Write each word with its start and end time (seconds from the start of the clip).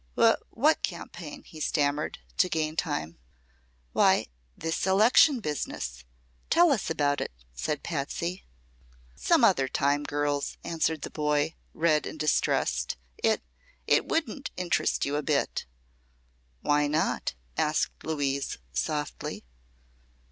"Wh 0.17 0.33
what 0.49 0.81
campaign?" 0.81 1.43
he 1.43 1.59
stammered, 1.59 2.17
to 2.37 2.49
gain 2.49 2.75
time. 2.75 3.19
"Why, 3.93 4.29
this 4.57 4.87
election 4.87 5.41
business. 5.41 6.05
Tell 6.49 6.71
us 6.71 6.89
about 6.89 7.21
it," 7.21 7.29
said 7.53 7.83
Patsy. 7.83 8.43
"Some 9.13 9.43
other 9.43 9.67
time, 9.67 10.01
girls," 10.01 10.57
answered 10.63 11.03
the 11.03 11.11
boy, 11.11 11.53
red 11.75 12.07
and 12.07 12.17
distressed. 12.19 12.97
"It 13.19 13.43
it 13.85 14.07
wouldn't 14.07 14.49
interest 14.57 15.05
you 15.05 15.17
a 15.17 15.21
bit." 15.21 15.67
"Why 16.61 16.87
not?" 16.87 17.35
asked 17.55 18.03
Louise, 18.03 18.57
softly. 18.73 19.45